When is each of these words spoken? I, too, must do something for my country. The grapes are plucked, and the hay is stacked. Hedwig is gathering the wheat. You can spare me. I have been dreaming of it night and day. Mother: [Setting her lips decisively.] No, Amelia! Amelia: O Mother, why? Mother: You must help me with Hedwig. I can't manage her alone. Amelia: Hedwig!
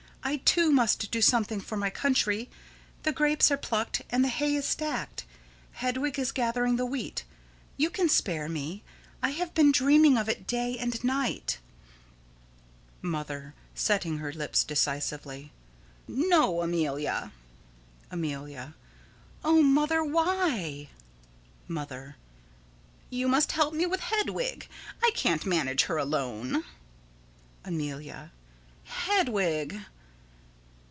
I, 0.23 0.37
too, 0.37 0.71
must 0.71 1.09
do 1.09 1.19
something 1.19 1.59
for 1.59 1.75
my 1.75 1.89
country. 1.89 2.47
The 3.03 3.11
grapes 3.11 3.49
are 3.49 3.57
plucked, 3.57 4.03
and 4.11 4.23
the 4.23 4.27
hay 4.29 4.53
is 4.55 4.67
stacked. 4.67 5.25
Hedwig 5.73 6.19
is 6.19 6.31
gathering 6.31 6.75
the 6.75 6.85
wheat. 6.85 7.23
You 7.75 7.89
can 7.89 8.07
spare 8.07 8.47
me. 8.47 8.83
I 9.23 9.31
have 9.31 9.55
been 9.55 9.71
dreaming 9.71 10.19
of 10.19 10.29
it 10.29 10.49
night 10.53 10.77
and 10.79 11.01
day. 11.03 11.41
Mother: 13.01 13.55
[Setting 13.73 14.19
her 14.19 14.31
lips 14.31 14.63
decisively.] 14.63 15.51
No, 16.07 16.61
Amelia! 16.61 17.31
Amelia: 18.11 18.75
O 19.43 19.63
Mother, 19.63 20.03
why? 20.03 20.89
Mother: 21.67 22.15
You 23.09 23.27
must 23.27 23.53
help 23.53 23.73
me 23.73 23.87
with 23.87 24.01
Hedwig. 24.01 24.67
I 25.03 25.09
can't 25.15 25.47
manage 25.47 25.85
her 25.85 25.97
alone. 25.97 26.63
Amelia: 27.65 28.31
Hedwig! 28.83 29.81